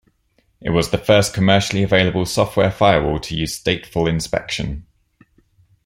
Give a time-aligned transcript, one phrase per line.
[0.59, 4.87] It was the first commercially available software firewall to use stateful inspection.